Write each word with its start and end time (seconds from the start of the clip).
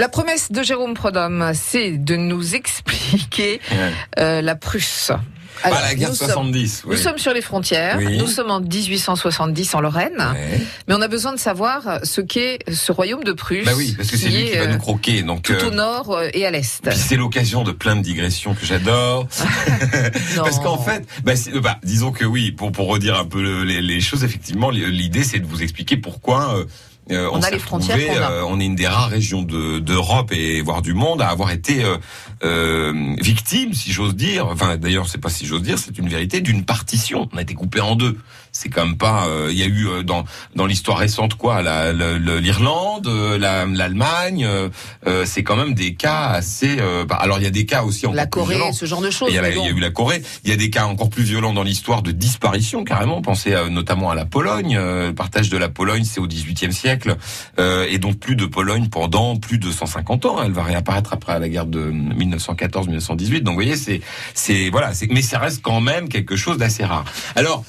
La 0.00 0.08
promesse 0.08 0.50
de 0.50 0.62
Jérôme 0.62 0.94
Prodhomme, 0.94 1.52
c'est 1.52 1.98
de 1.98 2.16
nous 2.16 2.54
expliquer 2.54 3.60
euh, 4.18 4.40
la 4.40 4.56
Prusse. 4.56 5.12
Alors, 5.62 5.78
ah, 5.78 5.88
la 5.88 5.94
guerre 5.94 6.14
70. 6.14 6.84
Nous 6.86 6.96
sommes 6.96 7.18
sur 7.18 7.34
les 7.34 7.42
frontières. 7.42 8.00
Nous 8.00 8.26
sommes 8.26 8.50
en 8.50 8.60
1870 8.62 9.74
en 9.74 9.82
Lorraine. 9.82 10.24
Mais 10.88 10.94
on 10.94 11.02
a 11.02 11.08
besoin 11.08 11.34
de 11.34 11.38
savoir 11.38 12.00
ce 12.02 12.22
qu'est 12.22 12.60
ce 12.72 12.92
royaume 12.92 13.24
de 13.24 13.32
Prusse. 13.32 13.66
Bah 13.66 13.72
oui, 13.76 13.92
parce 13.94 14.10
que 14.10 14.16
c'est 14.16 14.30
lui 14.30 14.46
qui 14.46 14.56
va 14.56 14.68
nous 14.68 14.78
croquer. 14.78 15.22
Donc, 15.22 15.42
tout 15.42 15.52
au 15.52 15.66
euh, 15.66 15.70
nord 15.70 16.12
euh, 16.12 16.30
et 16.32 16.46
à 16.46 16.50
l'est. 16.50 16.90
c'est 16.94 17.16
l'occasion 17.16 17.62
de 17.62 17.72
plein 17.72 17.94
de 17.94 18.00
digressions 18.00 18.54
que 18.54 18.64
j'adore. 18.64 19.28
parce 20.36 20.60
qu'en 20.60 20.78
fait, 20.78 21.06
bah, 21.24 21.34
bah, 21.62 21.78
disons 21.82 22.10
que 22.10 22.24
oui, 22.24 22.52
pour, 22.52 22.72
pour 22.72 22.86
redire 22.86 23.16
un 23.16 23.26
peu 23.26 23.64
les, 23.64 23.82
les 23.82 24.00
choses, 24.00 24.24
effectivement, 24.24 24.70
l'idée 24.70 25.24
c'est 25.24 25.40
de 25.40 25.46
vous 25.46 25.62
expliquer 25.62 25.98
pourquoi 25.98 26.56
euh, 26.56 26.64
euh, 27.10 27.28
on, 27.32 27.42
a 27.42 27.50
les 27.50 27.58
frontières. 27.58 28.30
Euh, 28.30 28.42
on 28.46 28.60
est 28.60 28.66
une 28.66 28.74
des 28.74 28.86
rares 28.86 29.08
régions 29.08 29.42
d'Europe 29.42 30.32
et 30.32 30.60
voire 30.60 30.82
du 30.82 30.94
monde 30.94 31.22
à 31.22 31.28
avoir 31.28 31.50
été 31.50 31.84
euh, 32.42 33.16
victime, 33.20 33.74
si 33.74 33.92
j'ose 33.92 34.14
dire. 34.14 34.46
Enfin, 34.46 34.76
d'ailleurs, 34.76 35.08
c'est 35.08 35.20
pas 35.20 35.30
si 35.30 35.46
j'ose 35.46 35.62
dire, 35.62 35.78
c'est 35.78 35.98
une 35.98 36.08
vérité 36.08 36.40
d'une 36.40 36.64
partition. 36.64 37.28
On 37.32 37.36
a 37.36 37.42
été 37.42 37.54
coupé 37.54 37.80
en 37.80 37.96
deux 37.96 38.16
c'est 38.52 38.68
quand 38.68 38.84
même 38.84 38.96
pas. 38.96 39.26
Il 39.50 39.56
y 39.56 39.62
a 39.62 39.66
eu 39.66 40.04
dans 40.04 40.24
dans 40.54 40.66
l'histoire 40.66 40.98
récente 40.98 41.34
quoi, 41.34 41.62
l'Irlande, 41.62 43.08
l'Allemagne, 43.38 44.48
c'est 45.24 45.42
quand 45.42 45.56
même 45.56 45.74
des 45.74 45.94
cas 45.94 46.26
assez. 46.26 46.76
Bah, 47.08 47.16
alors 47.16 47.38
il 47.38 47.44
y 47.44 47.46
a 47.46 47.50
des 47.50 47.66
cas 47.66 47.82
aussi 47.82 48.06
encore 48.06 48.16
la 48.16 48.26
Corée, 48.26 48.58
ce 48.72 48.86
genre 48.86 49.00
de 49.00 49.10
choses. 49.10 49.28
Il 49.30 49.34
y, 49.34 49.38
a, 49.38 49.70
eu 49.70 49.80
la 49.80 49.90
Corée. 49.90 50.22
Il 50.44 50.50
y 50.50 50.52
a 50.52 50.56
des 50.56 50.70
cas 50.70 50.84
encore 50.84 51.10
plus 51.10 51.22
violents 51.22 51.52
dans 51.52 51.62
l'histoire 51.62 52.02
de 52.02 52.12
disparition 52.12 52.84
carrément. 52.84 53.22
Pensez 53.22 53.54
notamment 53.70 54.10
à 54.10 54.14
la 54.14 54.24
Pologne. 54.24 54.76
le 54.76 55.12
partage 55.12 55.48
de 55.48 55.56
la 55.56 55.68
Pologne, 55.68 56.04
c'est 56.04 56.20
au 56.20 56.26
XVIIIe 56.26 56.72
siècle, 56.72 57.16
et 57.58 57.98
donc 57.98 58.18
plus 58.18 58.36
de 58.36 58.46
Pologne 58.46 58.88
pendant 58.88 59.36
plus 59.36 59.58
de 59.58 59.70
150 59.70 60.26
ans. 60.26 60.42
Elle 60.42 60.52
va 60.52 60.62
réapparaître 60.62 61.12
après 61.12 61.38
la 61.38 61.48
guerre 61.48 61.66
de 61.66 61.90
1914-1918. 61.90 63.40
Donc 63.40 63.48
vous 63.48 63.54
voyez, 63.54 63.76
c'est 63.76 64.00
c'est 64.34 64.70
voilà, 64.70 64.92
mais 65.10 65.22
ça 65.22 65.38
reste 65.38 65.62
quand 65.62 65.80
même 65.80 66.08
quelque 66.08 66.36
chose 66.36 66.58
d'assez 66.58 66.84
rare. 66.84 67.04
Alors 67.36 67.64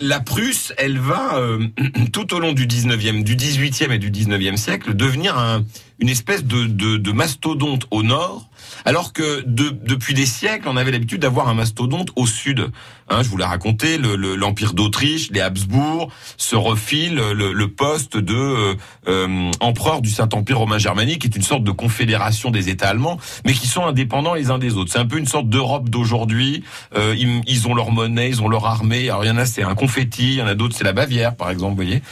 la 0.00 0.15
la 0.16 0.22
Prusse, 0.22 0.72
elle 0.78 0.98
va 0.98 1.36
euh, 1.36 1.66
tout 2.12 2.32
au 2.32 2.40
long 2.40 2.54
du 2.54 2.66
19e, 2.66 3.22
du 3.22 3.36
18e 3.36 3.92
et 3.92 3.98
du 3.98 4.10
19e 4.10 4.56
siècle 4.56 4.94
devenir 4.94 5.36
un, 5.36 5.62
une 5.98 6.08
espèce 6.08 6.44
de, 6.44 6.66
de, 6.66 6.96
de, 6.96 7.12
mastodonte 7.12 7.86
au 7.90 8.02
nord, 8.02 8.48
alors 8.84 9.12
que 9.12 9.42
de, 9.46 9.70
depuis 9.70 10.14
des 10.14 10.26
siècles, 10.26 10.68
on 10.68 10.76
avait 10.76 10.90
l'habitude 10.90 11.20
d'avoir 11.20 11.48
un 11.48 11.54
mastodonte 11.54 12.10
au 12.16 12.26
sud. 12.26 12.70
Hein, 13.08 13.22
je 13.22 13.28
vous 13.28 13.36
l'ai 13.36 13.44
raconté, 13.44 13.98
l'empire 13.98 14.74
d'Autriche, 14.74 15.30
les 15.30 15.40
Habsbourg 15.40 16.10
se 16.36 16.56
refilent 16.56 17.14
le, 17.14 17.52
le 17.52 17.68
poste 17.68 18.16
de 18.16 18.34
euh, 18.34 18.74
euh, 19.06 19.50
empereur 19.60 20.02
du 20.02 20.10
Saint-Empire 20.10 20.58
romain 20.58 20.78
germanique, 20.78 21.20
qui 21.20 21.28
est 21.28 21.36
une 21.36 21.42
sorte 21.42 21.62
de 21.62 21.70
confédération 21.70 22.50
des 22.50 22.68
États 22.68 22.88
allemands, 22.88 23.18
mais 23.44 23.52
qui 23.52 23.68
sont 23.68 23.86
indépendants 23.86 24.34
les 24.34 24.50
uns 24.50 24.58
des 24.58 24.76
autres. 24.76 24.90
C'est 24.92 24.98
un 24.98 25.06
peu 25.06 25.18
une 25.18 25.26
sorte 25.26 25.48
d'Europe 25.48 25.88
d'aujourd'hui. 25.88 26.64
Euh, 26.96 27.14
ils, 27.16 27.42
ils, 27.46 27.68
ont 27.68 27.74
leur 27.74 27.92
monnaie, 27.92 28.28
ils 28.28 28.42
ont 28.42 28.48
leur 28.48 28.66
armée. 28.66 29.08
Alors 29.08 29.24
il 29.24 29.28
y 29.28 29.30
en 29.30 29.38
a, 29.38 29.46
c'est 29.46 29.62
un 29.62 29.76
confetti, 29.76 30.32
il 30.32 30.34
y 30.34 30.42
en 30.42 30.46
a 30.46 30.54
d'autres, 30.54 30.76
c'est 30.76 30.84
la 30.84 30.92
Bavière, 30.92 31.36
par 31.36 31.50
exemple, 31.50 31.70
vous 31.70 31.76
voyez. 31.76 32.02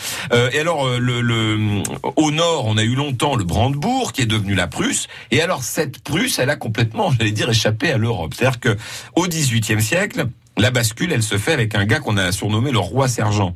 et 0.53 0.59
alors, 0.61 0.87
le, 0.99 1.21
le, 1.21 1.83
au 2.17 2.31
nord, 2.31 2.67
on 2.67 2.77
a 2.77 2.85
eu 2.85 2.95
longtemps 2.95 3.35
le 3.35 3.45
Brand 3.45 3.74
qui 4.13 4.23
est 4.23 4.27
devenue 4.27 4.55
la 4.55 4.67
Prusse. 4.67 5.09
Et 5.31 5.41
alors 5.41 5.63
cette 5.63 6.01
Prusse, 6.01 6.39
elle 6.39 6.51
a 6.51 6.57
complètement, 6.57 7.11
j'allais 7.13 7.33
dire, 7.33 7.51
échappé 7.51 7.91
à 7.91 7.97
l'Europe. 7.97 8.35
C'est-à-dire 8.35 8.61
que 8.61 8.77
au 9.17 9.27
XVIIIe 9.27 9.83
siècle, 9.83 10.27
la 10.57 10.71
bascule, 10.71 11.13
elle 11.13 11.23
se 11.23 11.39
fait 11.39 11.53
avec 11.53 11.75
un 11.75 11.85
gars 11.85 12.01
qu'on 12.01 12.17
a 12.17 12.33
surnommé 12.33 12.71
le 12.71 12.79
roi 12.79 13.09
sergent, 13.09 13.55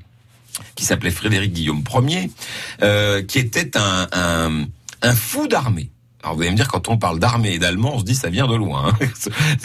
qui 0.74 0.84
s'appelait 0.84 1.11
Frédéric 1.11 1.52
Guillaume 1.52 1.84
Ier, 2.06 2.30
euh, 2.83 3.22
qui 3.22 3.39
était 3.39 3.77
un, 3.77 4.08
un, 4.12 4.64
un 5.02 5.14
fou 5.14 5.46
d'armée. 5.46 5.91
Alors 6.22 6.34
vous 6.34 6.42
allez 6.42 6.50
me 6.50 6.56
dire, 6.56 6.69
quand 6.69 6.88
on 6.88 6.98
parle 6.98 7.20
d'armée 7.20 7.52
et 7.52 7.58
d'allemand, 7.58 7.92
on 7.94 7.98
se 8.00 8.05
dit 8.05 8.16
ça 8.16 8.28
vient 8.28 8.48
de 8.48 8.56
loin. 8.56 8.92
Hein. 9.00 9.06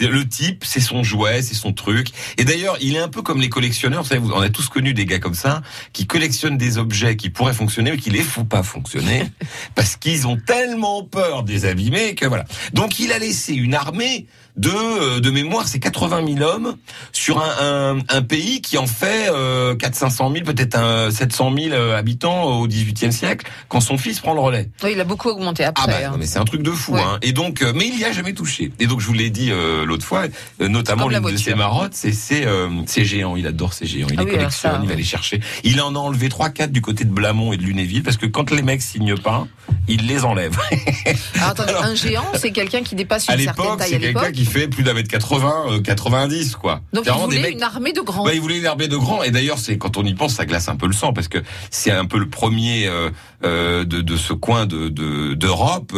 Le 0.00 0.28
type, 0.28 0.64
c'est 0.64 0.80
son 0.80 1.02
jouet, 1.02 1.42
c'est 1.42 1.54
son 1.54 1.72
truc. 1.72 2.08
Et 2.38 2.44
d'ailleurs, 2.44 2.76
il 2.80 2.94
est 2.94 3.00
un 3.00 3.08
peu 3.08 3.22
comme 3.22 3.40
les 3.40 3.48
collectionneurs. 3.48 4.02
Vous 4.02 4.08
savez, 4.08 4.22
on 4.24 4.40
a 4.40 4.50
tous 4.50 4.68
connu 4.68 4.94
des 4.94 5.04
gars 5.04 5.18
comme 5.18 5.34
ça 5.34 5.62
qui 5.92 6.06
collectionnent 6.06 6.56
des 6.56 6.78
objets 6.78 7.16
qui 7.16 7.30
pourraient 7.30 7.54
fonctionner 7.54 7.90
mais 7.90 7.96
qui 7.96 8.10
les 8.10 8.22
font 8.22 8.44
pas 8.44 8.62
fonctionner 8.62 9.30
parce 9.74 9.96
qu'ils 9.96 10.26
ont 10.26 10.36
tellement 10.36 11.02
peur 11.02 11.42
des 11.42 11.64
abîmer 11.64 12.14
que 12.14 12.26
voilà. 12.26 12.44
Donc 12.72 13.00
il 13.00 13.12
a 13.12 13.18
laissé 13.18 13.54
une 13.54 13.74
armée 13.74 14.26
de 14.56 14.70
euh, 14.70 15.20
de 15.20 15.30
mémoire, 15.30 15.66
c'est 15.66 15.80
80 15.80 16.36
000 16.36 16.48
hommes 16.48 16.76
sur 17.12 17.42
un, 17.42 17.96
un, 17.98 17.98
un, 18.08 18.22
pays 18.22 18.60
qui 18.60 18.78
en 18.78 18.86
fait 18.86 19.28
euh, 19.28 19.74
4 19.74 19.94
500 19.94 20.32
000, 20.32 20.44
peut-être 20.44 21.08
700 21.10 21.52
000 21.56 21.74
euh, 21.74 21.96
habitants 21.96 22.44
au 22.44 22.68
18e 22.68 23.10
siècle, 23.10 23.50
quand 23.68 23.80
son 23.80 23.98
fils 23.98 24.20
prend 24.20 24.32
le 24.32 24.40
relais. 24.40 24.70
Oui, 24.82 24.90
il 24.92 25.00
a 25.00 25.04
beaucoup 25.04 25.28
augmenté 25.28 25.64
après. 25.64 25.84
Ah 25.84 26.00
bah, 26.00 26.10
hein. 26.12 26.16
mais 26.18 26.26
un 26.44 26.46
truc 26.46 26.62
de 26.62 26.70
fou. 26.70 26.96
Hein. 26.96 27.18
Et 27.22 27.32
donc, 27.32 27.62
euh, 27.62 27.72
mais 27.74 27.88
il 27.88 27.98
y 27.98 28.04
a 28.04 28.12
jamais 28.12 28.32
touché. 28.34 28.72
Et 28.78 28.86
donc, 28.86 29.00
je 29.00 29.06
vous 29.06 29.12
l'ai 29.12 29.30
dit 29.30 29.50
l'autre 29.84 30.04
fois, 30.04 30.24
notamment 30.60 31.08
l'une 31.08 31.20
de 31.20 31.36
ses 31.36 31.54
marottes, 31.54 31.94
c'est 31.94 32.12
ces 32.12 33.04
géants. 33.04 33.36
Il 33.36 33.46
adore 33.46 33.72
ces 33.72 33.86
géants. 33.86 34.08
Il 34.10 34.18
ah 34.18 34.24
les 34.24 34.30
collectionne, 34.30 34.80
il 34.82 34.88
va 34.88 34.94
les 34.94 35.04
chercher. 35.04 35.40
Il 35.64 35.80
en 35.80 35.94
a 35.94 35.98
enlevé 35.98 36.28
trois, 36.28 36.50
quatre 36.50 36.72
du 36.72 36.80
côté 36.80 37.04
de 37.04 37.10
Blamont 37.10 37.52
et 37.52 37.56
de 37.56 37.62
Lunéville, 37.62 38.02
parce 38.02 38.16
que 38.16 38.26
quand 38.26 38.50
les 38.50 38.62
mecs 38.62 38.82
signent 38.82 39.16
pas, 39.16 39.46
il 39.88 40.06
les 40.06 40.24
enlève. 40.24 40.58
Alors, 41.36 41.50
attendez, 41.50 41.72
un 41.72 41.94
géant, 41.94 42.26
c'est 42.34 42.52
quelqu'un 42.52 42.82
qui 42.82 42.94
dépasse 42.94 43.28
une 43.28 43.38
certaine 43.38 43.76
taille 43.76 43.94
à 43.94 43.98
l'époque 43.98 44.34
il 44.34 44.46
fait 44.46 44.68
plus 44.68 44.82
d'un 44.82 44.94
mètre 44.94 45.08
80, 45.08 45.80
90 45.82 46.54
euh, 46.54 46.58
quoi. 46.58 46.80
Donc 46.92 47.06
il 47.06 47.12
voulait 47.12 47.52
une 47.52 47.62
armée 47.62 47.92
de 47.92 48.00
grands. 48.00 48.24
Bah, 48.24 48.34
il 48.34 48.40
voulait 48.40 48.58
une 48.58 48.66
armée 48.66 48.88
de 48.88 48.96
grands 48.96 49.22
et 49.22 49.30
d'ailleurs 49.30 49.58
c'est 49.58 49.78
quand 49.78 49.96
on 49.96 50.04
y 50.04 50.14
pense 50.14 50.34
ça 50.34 50.44
glace 50.44 50.68
un 50.68 50.76
peu 50.76 50.86
le 50.86 50.92
sang 50.92 51.12
parce 51.12 51.28
que 51.28 51.38
c'est 51.70 51.90
un 51.90 52.04
peu 52.04 52.18
le 52.18 52.28
premier 52.28 52.86
euh, 52.86 53.10
euh, 53.44 53.84
de, 53.84 54.00
de, 54.00 54.16
ce 54.16 54.32
coin 54.32 54.66
de 54.66 54.88
d'Europe 55.34 55.92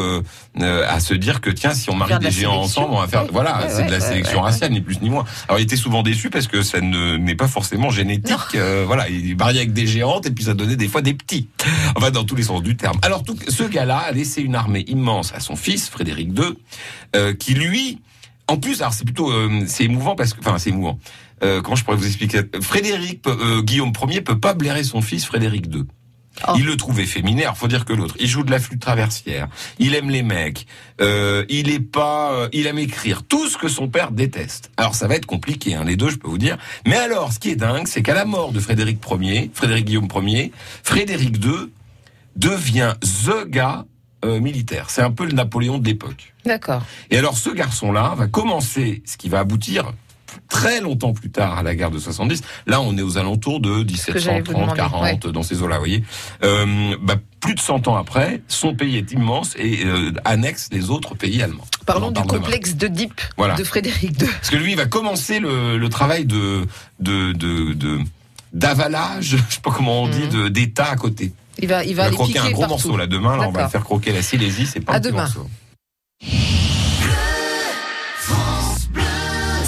à 0.59 1.01
se 1.01 1.13
dire 1.13 1.43
que 1.43 1.51
tiens 1.51 1.75
si 1.75 1.91
on 1.91 1.97
marie 1.97 2.19
des 2.19 2.31
géants 2.31 2.63
ensemble 2.63 2.89
on 2.93 3.01
va 3.01 3.09
faire 3.09 3.27
voilà 3.31 3.69
c'est 3.69 3.85
de 3.85 3.91
la 3.91 4.01
sélection 4.01 4.41
raciale 4.41 4.73
ni 4.73 4.81
plus 4.81 5.03
ni 5.03 5.11
moins. 5.11 5.25
Alors 5.49 5.59
il 5.61 5.65
était 5.65 5.77
souvent 5.77 6.03
déçu 6.03 6.31
parce 6.31 6.47
que 6.47 6.63
ça 6.63 6.81
ne 6.81 7.17
n'est 7.17 7.35
pas 7.35 7.49
forcément 7.49 7.91
génétique. 7.91 8.57
voilà 8.87 9.09
il 9.09 9.37
mariait 9.37 9.61
avec 9.61 9.73
des 9.75 9.87
géantes 9.87 10.27
et 10.27 10.31
puis 10.31 10.45
ça 10.45 10.55
donnait 10.55 10.77
des 10.77 10.89
fois 10.89 11.03
des 11.03 11.15
petits. 11.15 11.49
Enfin 11.95 12.11
dans 12.11 12.25
tous 12.25 12.37
les 12.37 12.45
sens 12.45 12.63
du 12.63 12.77
terme. 12.77 12.99
Alors 13.03 13.23
tout, 13.23 13.37
ce 13.49 13.65
gars-là 13.65 13.99
a 13.99 14.13
laissé 14.13 14.41
une 14.41 14.55
armée 14.55 14.85
immense 14.89 15.33
à 15.35 15.41
son 15.41 15.57
fils 15.57 15.91
Frédéric 15.91 16.31
II 16.39 17.37
qui 17.39 17.55
lui 17.55 18.01
en 18.49 18.59
plus, 18.59 18.81
alors 18.81 18.93
c'est 18.93 19.05
plutôt 19.05 19.31
euh, 19.31 19.65
c'est 19.67 19.85
émouvant 19.85 20.15
parce 20.15 20.33
que 20.33 20.41
enfin 20.41 20.59
c'est 20.59 20.71
émouvant. 20.71 20.99
Euh, 21.43 21.61
comment 21.61 21.77
je 21.77 21.85
pourrais 21.85 21.97
vous 21.97 22.07
expliquer? 22.07 22.43
Frédéric 22.63 23.27
euh, 23.27 23.61
Guillaume 23.63 23.93
Ier 24.09 24.21
peut 24.21 24.39
pas 24.39 24.55
blairer 24.55 24.85
son 24.85 25.03
fils 25.03 25.25
Frédéric 25.25 25.67
II. 25.67 25.85
Oh. 26.47 26.53
Il 26.57 26.65
le 26.65 26.77
trouve 26.77 27.01
efféminé. 27.01 27.43
Alors 27.45 27.57
faut 27.57 27.69
dire 27.69 27.85
que 27.85 27.93
l'autre, 27.93 28.17
il 28.19 28.27
joue 28.27 28.43
de 28.43 28.51
la 28.51 28.59
flûte 28.59 28.81
traversière. 28.81 29.49
Il 29.79 29.95
aime 29.95 30.11
les 30.11 30.23
mecs. 30.23 30.67
Euh, 31.01 31.45
il 31.49 31.71
est 31.71 31.81
pas, 31.81 32.49
il 32.53 32.67
aime 32.67 32.79
écrire. 32.79 33.23
Tout 33.23 33.49
ce 33.49 33.57
que 33.57 33.69
son 33.69 33.89
père 33.89 34.11
déteste. 34.11 34.71
Alors 34.77 34.95
ça 34.95 35.09
va 35.09 35.17
être 35.17 35.27
compliqué, 35.27 35.75
hein, 35.75 35.85
les 35.85 35.97
deux, 35.97 36.11
je 36.11 36.17
peux 36.17 36.29
vous 36.29 36.39
dire. 36.39 36.57
Mais 36.87 36.97
alors, 36.97 37.33
ce 37.33 37.39
qui 37.39 37.51
est 37.51 37.57
dingue, 37.57 37.87
c'est 37.87 38.03
qu'à 38.03 38.15
la 38.15 38.25
mort 38.25 38.53
de 38.53 38.61
Frédéric 38.61 38.99
Ier, 39.21 39.51
Frédéric 39.53 39.87
Guillaume 39.87 40.09
Ier, 40.23 40.53
Frédéric 40.83 41.45
II 41.45 41.71
devient 42.37 42.95
the 43.03 43.49
gars 43.49 43.87
euh, 44.25 44.41
militaire. 44.41 44.91
C'est 44.91 45.03
un 45.03 45.11
peu 45.11 45.25
le 45.27 45.33
Napoléon 45.33 45.79
de 45.79 45.85
l'époque. 45.85 46.35
D'accord. 46.45 46.83
Et 47.11 47.19
alors 47.19 47.37
ce 47.37 47.51
garçon-là 47.51 48.15
va 48.17 48.27
commencer 48.27 49.03
ce 49.05 49.17
qui 49.17 49.29
va 49.29 49.41
aboutir 49.41 49.93
très 50.57 50.81
longtemps 50.81 51.13
plus 51.13 51.31
tard 51.31 51.59
à 51.59 51.63
la 51.63 51.75
guerre 51.75 51.91
de 51.91 51.99
70. 51.99 52.43
Là, 52.67 52.81
on 52.81 52.97
est 52.97 53.03
aux 53.03 53.19
alentours 53.19 53.61
de 53.61 53.85
1730, 53.85 54.75
40, 54.75 55.27
dans 55.29 55.43
ces 55.43 55.63
eaux-là, 55.63 55.77
vous 55.77 55.83
voyez. 55.83 56.03
Euh, 56.43 56.97
bah, 57.03 57.17
plus 57.41 57.55
de 57.55 57.61
100 57.61 57.89
ans 57.89 57.97
après, 57.97 58.41
son 58.49 58.75
pays 58.75 58.97
est 58.97 59.13
immense 59.13 59.55
et 59.57 59.85
euh, 59.85 60.13
annexe 60.25 60.69
les 60.73 60.91
autres 60.91 61.15
pays 61.15 61.43
allemands. 61.43 61.67
Parlons 61.85 62.11
du 62.11 62.21
complexe 62.23 62.75
de 62.75 62.89
Dieppe 62.89 63.21
de 63.59 63.65
Frédéric 63.65 64.21
II. 64.21 64.29
Parce 64.29 64.51
que 64.51 64.57
lui, 64.57 64.73
il 64.73 64.77
va 64.77 64.87
commencer 64.87 65.39
le, 65.39 65.79
le 65.79 65.89
travail 65.89 66.25
de 66.25 66.67
de 67.01 67.33
de 67.33 68.01
d'avalage, 68.53 69.37
je 69.49 69.55
sais 69.55 69.61
pas 69.63 69.71
comment 69.71 70.05
on 70.05 70.09
dit, 70.09 70.29
mhm. 70.33 70.49
d'État 70.49 70.91
à 70.91 70.97
côté. 70.97 71.33
Il 71.59 71.69
va, 71.69 71.85
il 71.85 71.95
va, 71.95 72.11
croquer 72.11 72.39
un 72.39 72.51
gros 72.51 72.67
morceau 72.67 72.97
là 72.97 73.07
demain. 73.07 73.37
Là, 73.37 73.49
on 73.49 73.53
va 73.53 73.69
faire 73.69 73.85
croquer 73.85 74.13
la 74.13 74.23
Silésie. 74.23 74.67
C'est 74.67 74.81
pas 74.81 74.95
à 74.95 74.97
un 74.97 75.01
demain. 75.01 75.23
morceau. 75.23 75.49